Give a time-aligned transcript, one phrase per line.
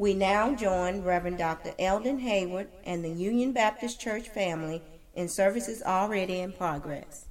[0.00, 1.74] We now join Reverend Dr.
[1.78, 4.80] Eldon Hayward and the Union Baptist Church family
[5.14, 7.26] in services already in progress.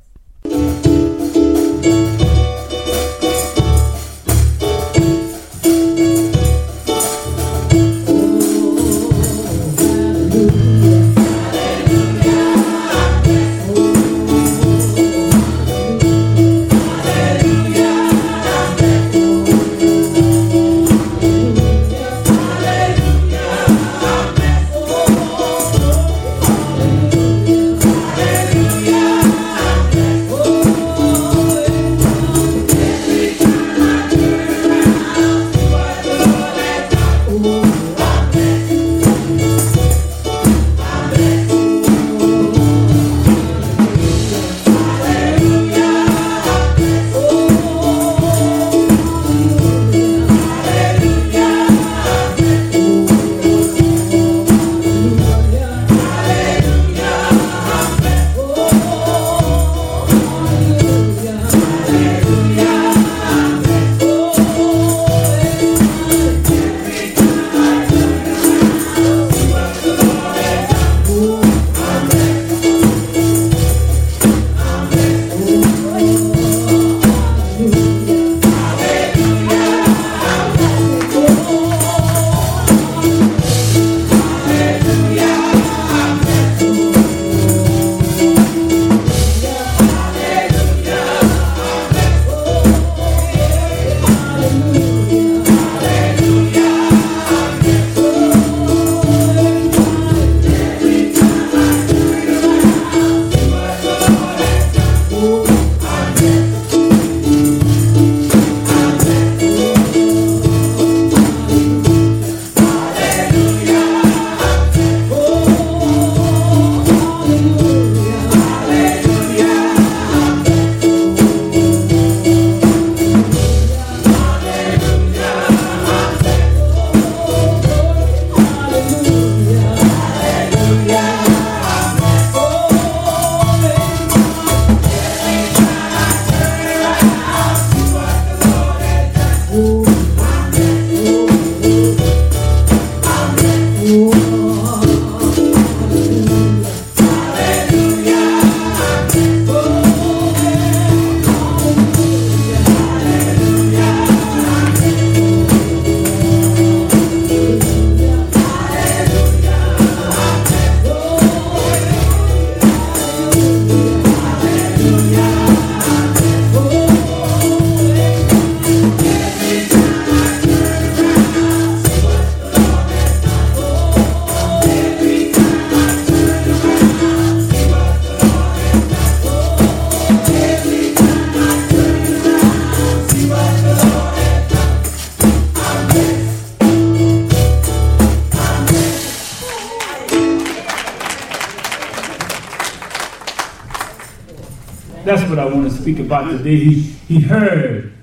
[195.70, 196.74] Speak about today, he,
[197.08, 197.94] he heard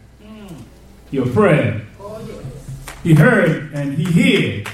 [1.10, 1.82] your prayer.
[3.02, 4.66] He heard and he hears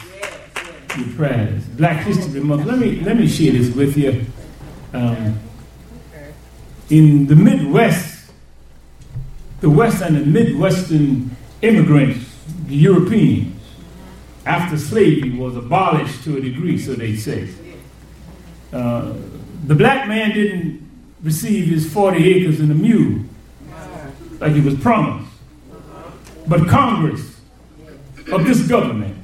[0.96, 1.64] your prayers.
[1.64, 2.64] Black History Month.
[2.64, 4.24] Let me let me share this with you.
[4.92, 5.38] Um,
[6.90, 8.30] in the Midwest,
[9.60, 13.60] the West and the Midwestern immigrants, the Europeans,
[14.44, 17.48] after slavery was abolished to a degree, so they say.
[18.72, 19.12] Uh,
[19.66, 20.91] the black man didn't
[21.22, 23.24] receive his 40 acres and a mule
[24.40, 25.30] like he was promised.
[26.46, 27.40] But Congress
[28.32, 29.16] of this government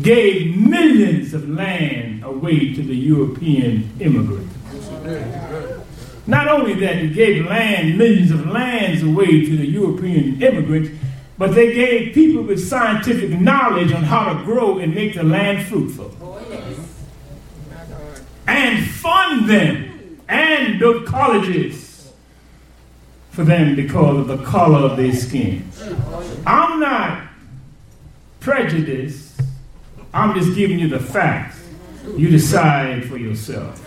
[0.00, 4.54] gave millions of land away to the European immigrants.
[6.28, 10.90] Not only that, they gave land, millions of lands away to the European immigrants,
[11.38, 15.66] but they gave people with scientific knowledge on how to grow and make the land
[15.66, 16.14] fruitful.
[16.20, 16.32] Oh,
[18.48, 19.95] and fund them
[20.28, 22.12] and built colleges
[23.30, 25.70] for them because of the color of their skin.
[26.46, 27.28] I'm not
[28.40, 29.40] prejudiced.
[30.14, 31.62] I'm just giving you the facts.
[32.16, 33.82] You decide for yourself.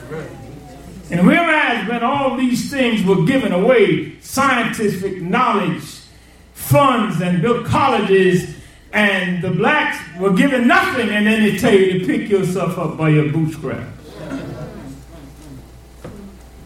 [1.12, 5.84] And whereas when all these things were given away, scientific knowledge,
[6.54, 8.56] funds, and built colleges,
[8.94, 12.98] and the blacks were given nothing, and then they tell you to pick yourself up
[12.98, 13.99] by your bootstraps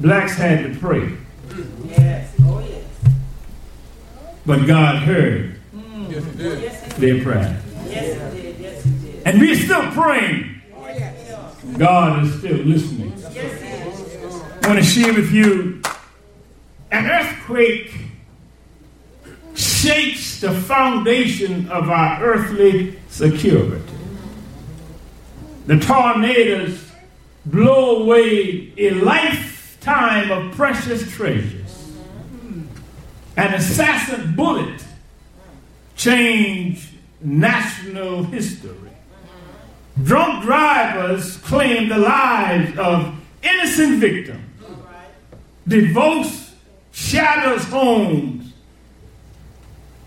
[0.03, 1.13] blacks had to pray.
[1.85, 2.35] Yes.
[2.41, 2.83] Oh, yes.
[4.45, 6.95] But God heard mm.
[6.97, 7.61] their prayer.
[7.87, 8.85] Yes.
[9.25, 10.61] And we're still praying.
[11.77, 13.13] God is still listening.
[14.61, 15.81] I want to share with you
[16.91, 17.93] an earthquake
[19.55, 23.81] shakes the foundation of our earthly security.
[25.65, 26.91] The tornadoes
[27.45, 28.91] blow away a
[29.85, 31.91] lifetime of precious treasures.
[33.35, 34.83] An assassin bullet
[35.95, 36.89] changed
[37.21, 38.91] national history.
[40.03, 44.39] Drunk drivers claim the lives of innocent victims.
[45.67, 46.53] Divorce
[46.91, 48.53] shatters homes.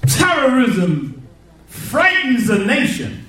[0.07, 1.27] Terrorism
[1.67, 3.27] frightens a nation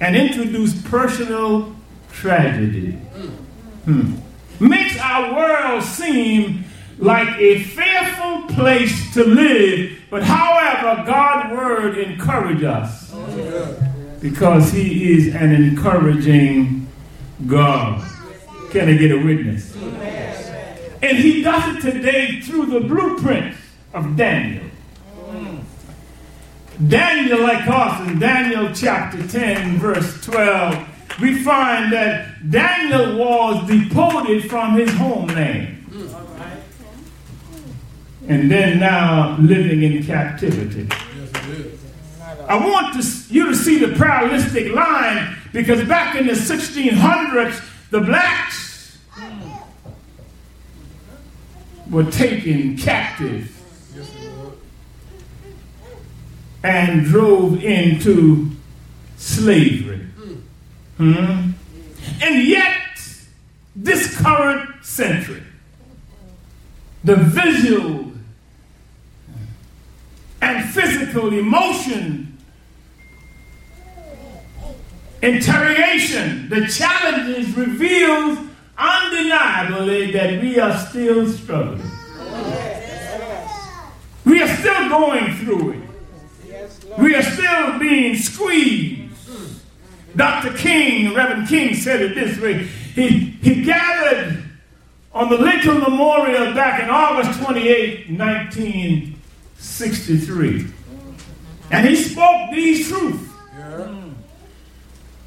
[0.00, 1.74] and introduces personal
[2.10, 2.92] tragedy.
[3.84, 4.16] Hmm.
[4.60, 6.64] Makes our world seem
[6.98, 13.14] like a fearful place to live, but however, God's word encourages us
[14.20, 16.86] because He is an encouraging
[17.46, 18.02] God.
[18.70, 19.74] Can I get a witness?
[21.02, 23.56] And He does it today through the blueprint
[23.92, 24.64] of Daniel.
[26.88, 30.88] Daniel, like us, in Daniel chapter 10, verse 12,
[31.20, 35.70] we find that Daniel was deported from his homeland.
[38.26, 40.88] And then now living in captivity.
[42.48, 48.00] I want to, you to see the parallelistic line because back in the 1600s, the
[48.00, 48.98] blacks
[51.90, 53.50] were taken captive
[56.62, 58.50] and drove into
[59.16, 60.00] slavery.
[60.96, 61.50] Hmm?
[62.22, 62.98] And yet,
[63.74, 65.42] this current century,
[67.02, 68.12] the visual
[70.40, 72.38] and physical emotion,
[75.22, 78.38] interrogation, the challenges reveals
[78.76, 81.90] undeniably that we are still struggling.
[84.24, 86.98] We are still going through it.
[86.98, 89.03] We are still being squeezed.
[90.16, 90.52] Dr.
[90.56, 92.68] King, Reverend King said it this way.
[92.94, 93.08] He,
[93.42, 94.44] he gathered
[95.12, 100.66] on the Lincoln Memorial back in August 28, 1963.
[101.70, 103.30] And he spoke these truths.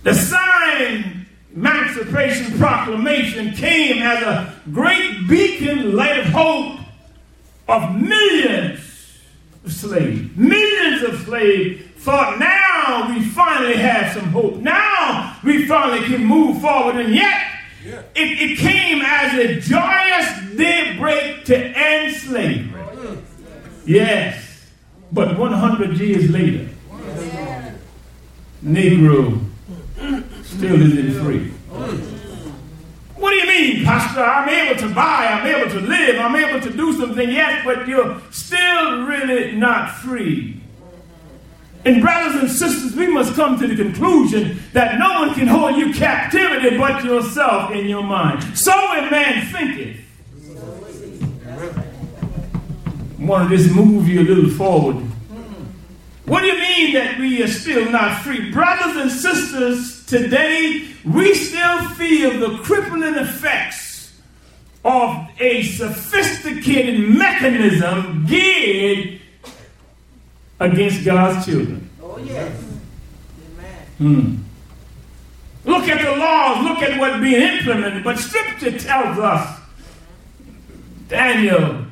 [0.03, 6.77] The sign Emancipation Proclamation came as a great beacon light of hope
[7.67, 8.79] of millions
[9.65, 10.37] of slaves.
[10.37, 12.66] Millions of slaves thought now
[13.09, 14.55] we finally have some hope.
[14.57, 16.95] Now we finally can move forward.
[16.97, 17.41] And yet
[17.85, 18.01] yeah.
[18.15, 22.73] it, it, came as a joyous daybreak to end slavery.
[23.85, 24.43] Yes.
[25.11, 26.67] But 100 years later,
[28.63, 29.45] Negro
[30.43, 31.51] still isn't free.
[33.15, 34.21] What do you mean, Pastor?
[34.21, 37.87] I'm able to buy, I'm able to live, I'm able to do something, yes, but
[37.87, 40.61] you're still really not free.
[41.85, 45.77] And, brothers and sisters, we must come to the conclusion that no one can hold
[45.77, 48.43] you captivity but yourself in your mind.
[48.57, 49.97] So a man thinketh.
[53.19, 54.97] I want to just move you a little forward.
[56.25, 58.51] What do you mean that we are still not free?
[58.51, 64.13] Brothers and sisters, today we still feel the crippling effects
[64.83, 69.21] of a sophisticated mechanism geared
[70.59, 71.89] against God's children.
[72.01, 72.63] Oh, yes.
[73.97, 74.35] Hmm.
[75.65, 78.03] Look at the laws, look at what's being implemented.
[78.03, 79.59] But Scripture tells us
[81.09, 81.85] Daniel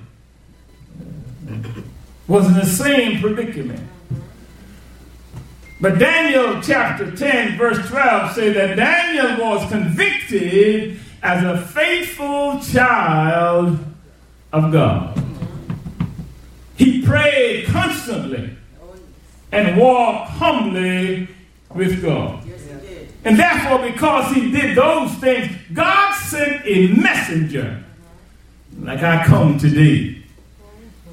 [2.28, 3.82] was in the same predicament.
[5.82, 13.78] But Daniel chapter 10, verse 12 says that Daniel was convicted as a faithful child
[14.54, 15.25] of God.
[16.78, 18.52] He prayed constantly
[19.52, 21.30] and walked humbly
[21.74, 22.44] with God.
[23.24, 27.84] And therefore, because he did those things, God sent a messenger
[28.82, 30.24] like I come today.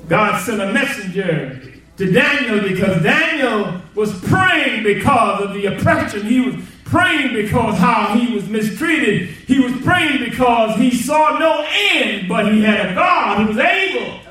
[0.08, 1.62] God sent a messenger
[1.96, 6.26] to Daniel because Daniel was praying because of the oppression.
[6.26, 9.28] He was praying because how he was mistreated.
[9.46, 11.64] He was praying because he saw no
[11.94, 14.21] end, but he had a God who was able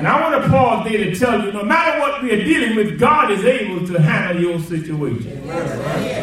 [0.00, 2.74] and I want to pause there to tell you no matter what we are dealing
[2.74, 5.42] with, God is able to handle your situation.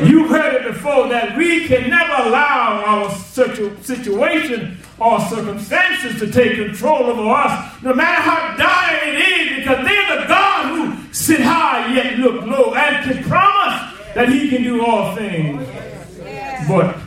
[0.03, 6.55] You've heard it before that we can never allow our situation or circumstances to take
[6.55, 11.41] control over us, no matter how dire it is, because they're the God who sit
[11.41, 15.63] high yet look low and can promise that he can do all things
[16.67, 16.97] but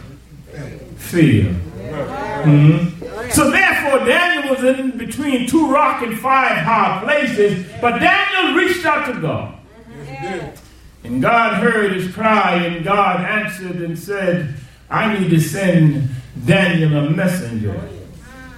[0.98, 1.52] fear.
[2.44, 3.30] Mm-hmm.
[3.30, 3.50] So
[4.04, 9.20] Daniel was in between two rock and five hard places, but Daniel reached out to
[9.20, 9.56] God.
[11.02, 14.54] And God heard his cry, and God answered and said,
[14.90, 16.08] I need to send
[16.44, 17.88] Daniel a messenger.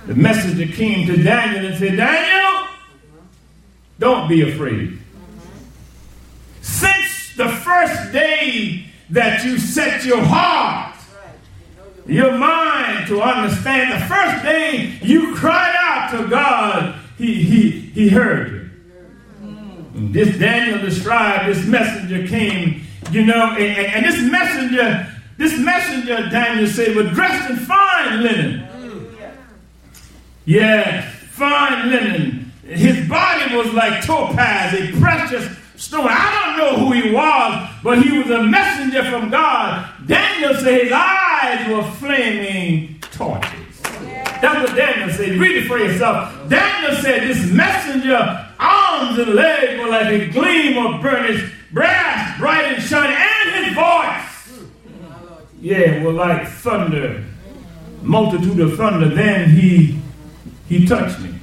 [0.06, 2.68] The messenger came to Daniel and said, Daniel,
[3.98, 4.98] don't be afraid.
[6.62, 10.81] Since the first day that you set your heart,
[12.06, 18.08] your mind to understand, the first thing you cried out to God, He, he, he
[18.08, 18.70] heard you.
[19.94, 25.06] And this Daniel described, this messenger came, you know, and, and this messenger,
[25.36, 28.66] this messenger, Daniel said, was dressed in fine linen.
[30.44, 32.52] Yes, fine linen.
[32.64, 36.08] His body was like topaz, a precious stone.
[36.08, 39.91] I don't know who he was, but he was a messenger from God.
[40.06, 43.80] Daniel said his eyes were flaming torches.
[44.42, 45.38] That's what Daniel said.
[45.38, 46.48] Read it for yourself.
[46.48, 52.64] Daniel said this messenger, arms and legs were like a gleam of burnished brass, bright
[52.74, 54.66] and shining, and his voice,
[55.60, 57.24] yeah, were like thunder,
[58.02, 59.08] multitude of thunder.
[59.08, 59.98] Then he
[60.68, 61.34] he touched me.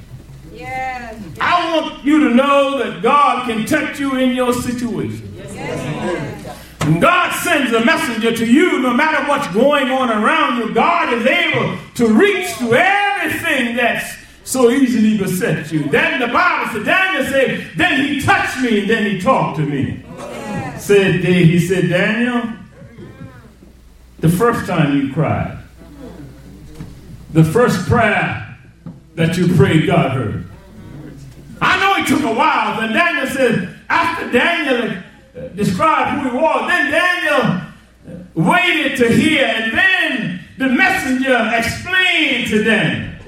[0.53, 1.23] Yes.
[1.39, 5.33] I want you to know that God can touch you in your situation.
[5.37, 6.48] Yes.
[6.97, 11.25] God sends a messenger to you, no matter what's going on around you, God is
[11.25, 15.83] able to reach to everything that's so easily beset you.
[15.89, 19.65] Then the Bible said, Daniel said, then he touched me and then he talked to
[19.65, 20.03] me.
[20.79, 22.53] Said he said, Daniel,
[24.19, 25.59] the first time you cried,
[27.31, 28.57] the first prayer
[29.15, 30.49] that you prayed, God heard.
[31.61, 35.03] I know it took a while, but Daniel said, after Daniel
[35.55, 37.61] described who he was, then Daniel
[38.35, 43.19] waited to hear, and then the messenger explained to them.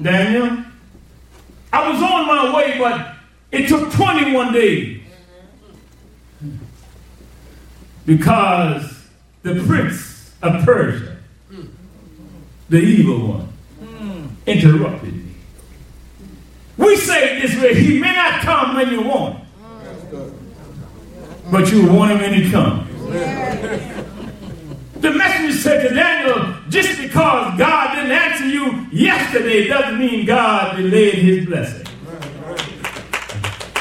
[0.00, 0.64] Daniel,
[1.72, 3.16] I was on my way, but
[3.50, 5.02] it took 21 days.
[8.06, 9.04] Because
[9.42, 11.18] the prince of Persia,
[12.68, 15.34] the evil one, interrupted me.
[16.78, 19.44] We say this way He may not come when you want
[21.50, 22.86] but you want him when he comes.
[25.00, 30.76] The messenger said to Daniel, just because God didn't answer you yesterday doesn't mean God
[30.76, 31.86] delayed his blessing.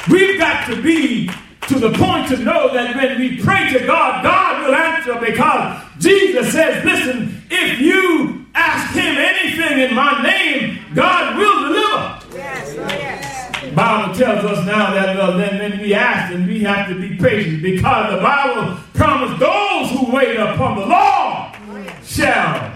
[0.10, 1.30] We've got to be
[1.68, 5.84] to the point to know that when we pray to God, God will answer because
[6.00, 12.38] Jesus says, listen, if you ask him anything in my name, God will deliver.
[12.38, 13.26] Yes, oh, yes.
[13.76, 17.16] Bible tells us now that well, then when we ask and we have to be
[17.18, 22.74] patient because the Bible promised those who wait upon the Lord shall.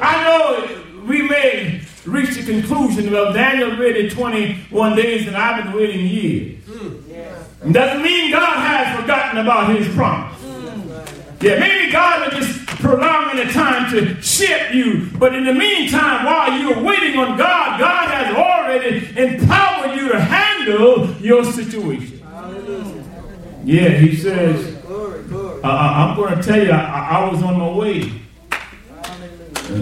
[0.00, 5.72] I know we may reach the conclusion, well, Daniel waited 21 days and I've been
[5.74, 6.64] waiting years.
[6.64, 7.72] Mm.
[7.72, 10.40] Doesn't mean God has forgotten about his promise.
[10.42, 11.42] Mm.
[11.42, 15.10] Yeah, maybe God will just prolonging the time to ship you.
[15.18, 20.20] But in the meantime, while you're waiting on God, God has already empowered you to
[20.20, 22.22] handle your situation.
[23.64, 24.76] Yeah, he says,
[25.64, 28.12] I, am going to tell you, I, I was on my way.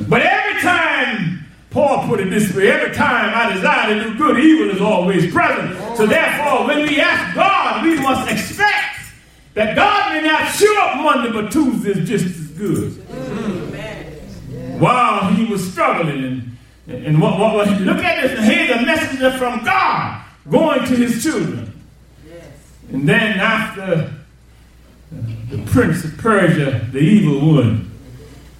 [0.08, 4.38] But every time, Paul put it this way, every time I desire to do good,
[4.38, 5.76] evil is always present.
[5.98, 9.12] So therefore, when we ask God, we must expect
[9.52, 12.92] that God may not show up Monday, but Tuesday is just good.
[12.92, 14.78] Mm.
[14.78, 16.56] While he was struggling,
[16.86, 21.22] and, and what, what, look at this, here's a messenger from God going to his
[21.22, 21.70] children.
[22.90, 24.12] And then after
[25.50, 27.90] the prince of Persia, the evil one,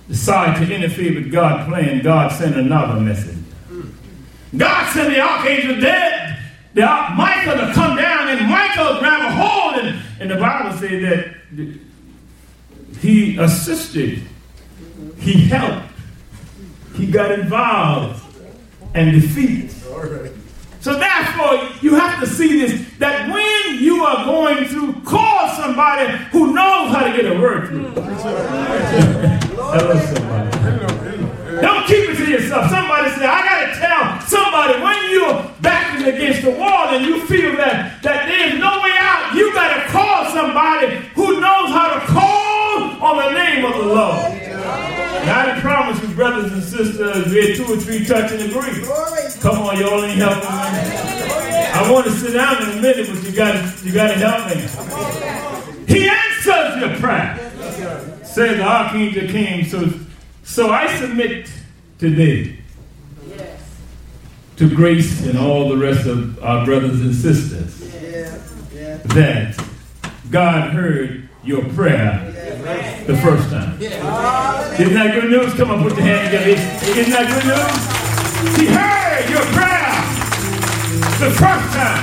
[0.08, 3.38] decided to interfere with God's plan, God sent another message.
[4.56, 6.38] God sent the archangel dead,
[6.74, 11.02] the Michael to come down, and Michael grab a hold, and, and the Bible says
[11.02, 11.78] that
[13.04, 14.23] he assisted,
[15.18, 15.92] he helped,
[16.96, 18.25] he got involved
[18.94, 19.70] and defeated.
[20.80, 26.16] So therefore, you have to see this that when you are going through, call somebody
[26.32, 27.88] who knows how to get a word through.
[29.61, 31.61] Hello, somebody.
[31.61, 32.70] Don't keep it to yourself.
[32.70, 37.26] Somebody say, I got to tell somebody when you're backing against the wall and you
[37.26, 41.99] feel that, that there's no way out, you got to call somebody who knows how
[41.99, 42.43] to call
[43.04, 44.44] on the name of the Lord.
[45.26, 48.82] I promise you, brothers and sisters, we're two or three touching and agree.
[49.40, 51.04] Come on, y'all ain't helping me.
[51.75, 54.46] I want to sit down in a minute, but you got you got to help
[54.49, 55.94] me.
[55.94, 58.25] He answers your prayer.
[58.25, 59.64] Said the Archangel came.
[59.66, 59.90] So,
[60.42, 61.50] so I submit
[61.99, 62.58] today
[64.56, 67.80] to grace and all the rest of our brothers and sisters
[69.04, 69.62] that
[70.30, 72.33] God heard your prayer
[73.06, 73.80] the first time.
[73.82, 75.52] Isn't that good news?
[75.54, 76.50] Come on, put your hand together.
[76.99, 78.58] Isn't that good news?
[78.58, 79.92] He heard your prayer
[81.20, 82.02] the first time.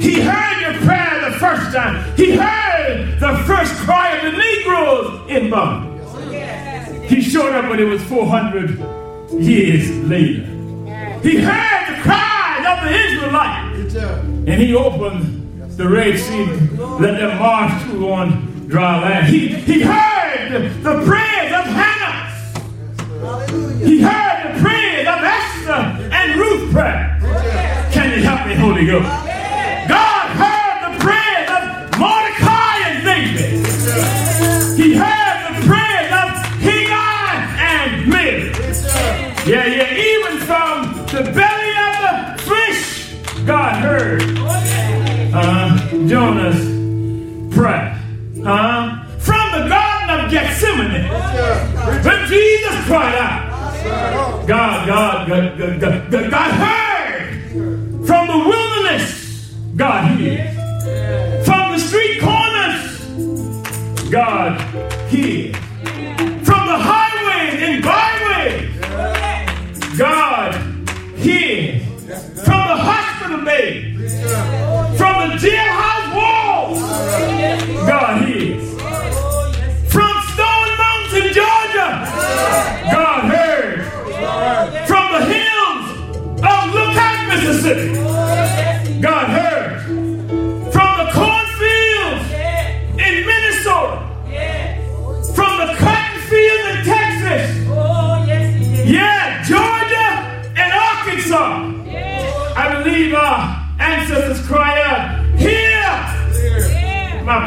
[0.00, 2.16] He heard your prayer the first time.
[2.16, 7.08] He heard the first cry of the Negroes in bondage.
[7.08, 8.78] He showed up when it was 400
[9.40, 10.46] years later.
[11.22, 13.94] He heard the cries of the Israelites.
[14.48, 16.46] And he opened the Red Sea,
[16.98, 19.26] let them march through on dry land.
[19.28, 20.50] He, he heard
[20.82, 22.26] the prayers of Hannah.
[23.78, 25.82] He heard the prayers of Esther
[26.12, 27.16] and Ruth pray.
[27.92, 29.08] Can you help me, Holy Ghost?
[29.88, 31.62] God heard the prayers of
[31.98, 33.66] Mordecai and David.
[34.76, 36.28] He heard the prayers of
[36.60, 38.50] Haggai and Mary.
[39.46, 43.14] Yeah, yeah, even from the belly of the fish,
[43.46, 44.22] God heard
[45.32, 46.75] uh, Jonah's
[55.78, 56.85] God, God, God, God.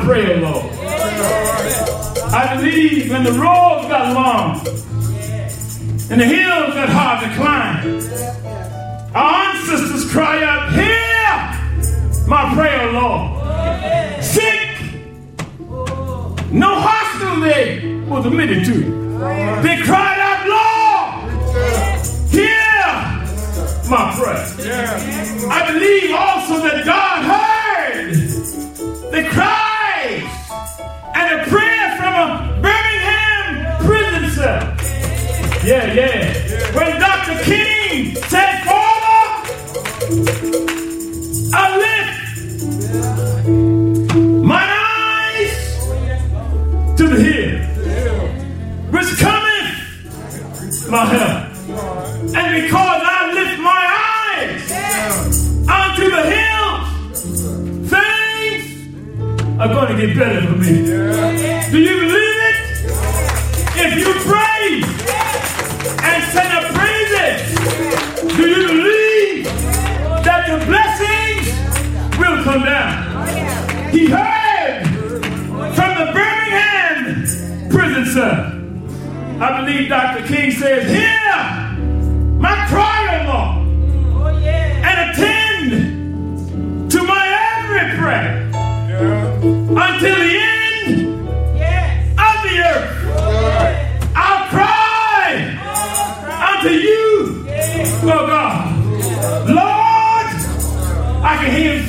[0.09, 0.65] Prayer, Lord.
[2.33, 4.57] I believe when the roads got long
[6.09, 7.77] and the hills got hard to climb,
[9.13, 14.23] our ancestors cry out, Hear my prayer, Lord.
[14.23, 14.81] Sick,
[16.51, 18.79] no hospital they was admitted to.
[19.61, 21.29] They cried out, Lord,
[22.31, 22.81] hear
[23.87, 24.45] my prayer.
[25.51, 27.48] I believe also that God heard
[78.29, 79.41] prison.
[79.41, 80.27] I believe Dr.
[80.27, 81.33] King says, Hear
[82.39, 85.71] my cry, O Lord, and attend
[86.91, 87.23] to my
[87.57, 91.29] every prayer until the end
[92.19, 92.91] of the earth.
[94.15, 95.29] I'll cry
[96.53, 97.45] unto you,
[98.03, 99.49] oh God.
[99.49, 100.27] Lord,
[101.23, 101.88] I can hear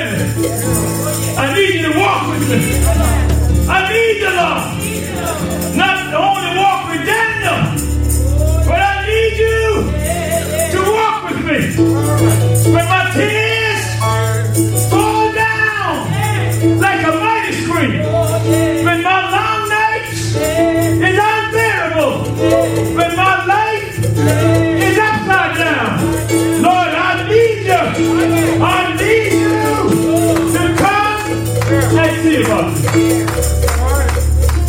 [32.43, 32.73] about.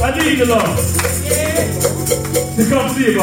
[0.02, 0.62] I need you, Lord,
[2.56, 3.22] to come see me.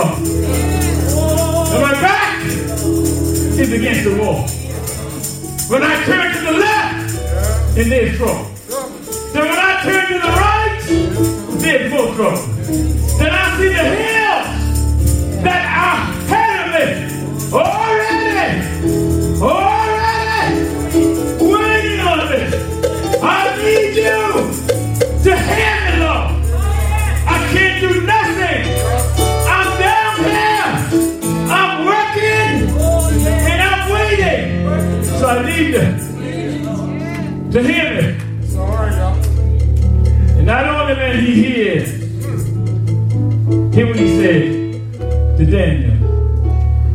[1.72, 4.48] And my back is against the wall.
[5.70, 8.46] When I turn to the left, and there's trouble.
[9.34, 10.80] Then when I turn to the right,
[11.60, 12.42] there's more trouble.
[13.18, 14.48] Then I see the hills
[15.44, 16.09] that are
[35.70, 35.76] You
[37.52, 38.08] to hear me.
[40.36, 41.90] And not only when he hears,
[43.76, 45.94] hear what he said to Daniel.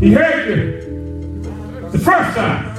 [0.00, 1.40] He heard you
[1.92, 2.76] the first time.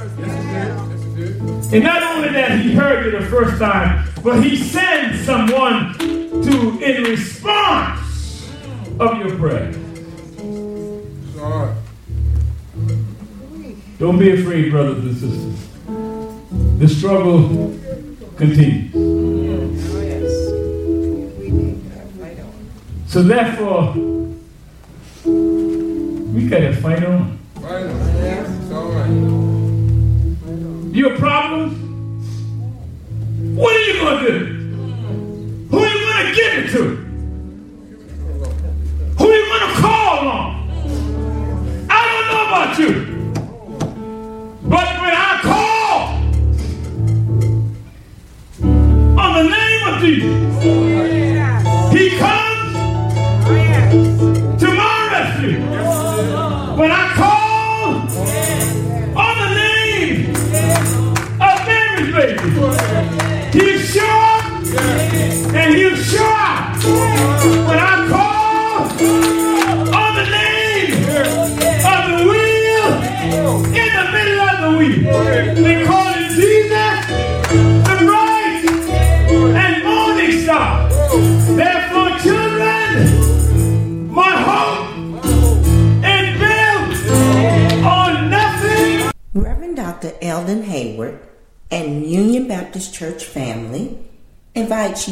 [1.72, 6.78] And not only that he heard you the first time, but he sent someone to
[6.78, 8.52] in response
[9.00, 9.72] of your prayer.
[13.98, 15.75] Don't be afraid, brothers and sisters.
[16.78, 17.72] The struggle
[18.36, 18.92] continues.
[23.08, 23.94] So therefore,
[25.24, 27.38] we gotta fight on.
[30.92, 31.74] Your problems,
[33.56, 34.38] what are you gonna do?
[35.70, 36.82] Who are you gonna give it to?
[39.18, 40.46] Who are you gonna call on?
[41.88, 43.05] I don't know about you.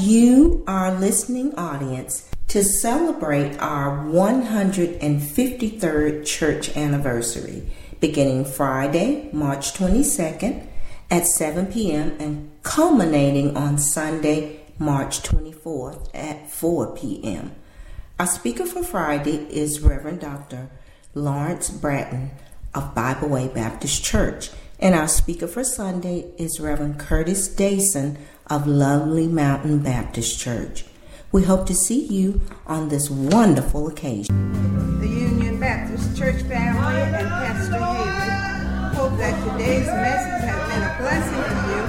[0.00, 7.62] You, our listening audience, to celebrate our 153rd church anniversary
[8.00, 10.66] beginning Friday, March 22nd
[11.10, 12.14] at 7 p.m.
[12.18, 17.52] and culminating on Sunday, March 24th at 4 p.m.
[18.18, 20.68] Our speaker for Friday is Reverend Dr.
[21.14, 22.32] Lawrence Bratton
[22.74, 28.66] of Bible Way Baptist Church, and our speaker for Sunday is Reverend Curtis Dason of
[28.66, 30.84] Lovely Mountain Baptist Church.
[31.32, 35.00] We hope to see you on this wonderful occasion.
[35.00, 38.94] the Union Baptist Church family and Pastor Hayward.
[38.94, 41.82] Hope that today's message has been a blessing to you,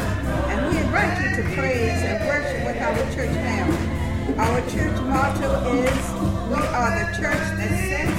[0.50, 3.84] and we invite you to praise and worship with our church family.
[4.40, 6.06] Our church motto is,
[6.50, 8.15] we are the church that sits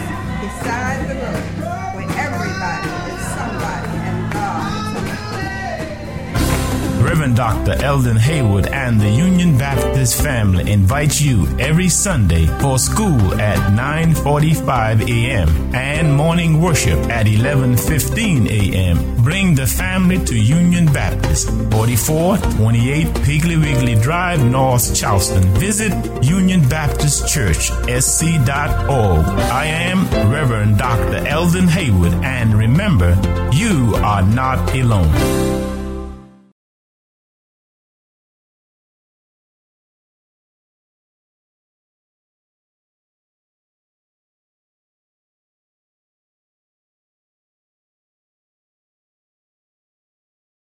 [7.36, 7.72] Dr.
[7.84, 15.06] Eldon Haywood and the Union Baptist family invite you every Sunday for school at 9:45
[15.06, 15.48] a.m.
[15.74, 19.22] and morning worship at 11:15 a.m.
[19.22, 25.42] Bring the family to Union Baptist, 4428 Piggly Wiggly Drive, North Charleston.
[25.60, 25.92] Visit
[26.24, 27.70] Union Baptist Church,
[28.00, 29.24] sc.org.
[29.62, 31.26] I am Reverend Dr.
[31.26, 33.12] Eldon Haywood, and remember,
[33.52, 35.75] you are not alone.